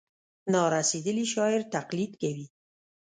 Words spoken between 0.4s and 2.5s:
نا رسېدلي شاعر تقلید کوي.